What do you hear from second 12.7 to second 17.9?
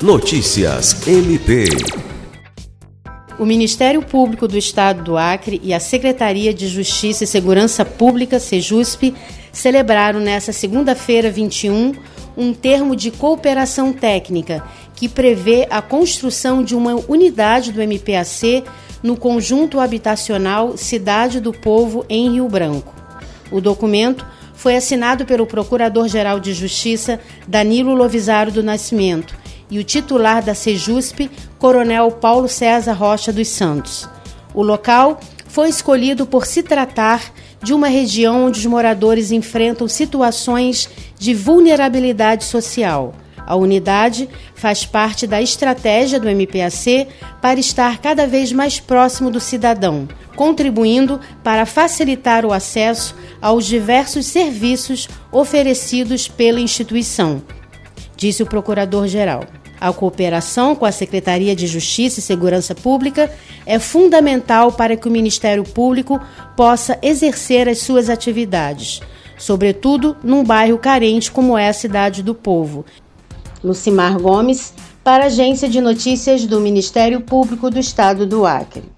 de cooperação técnica que prevê a construção de uma unidade do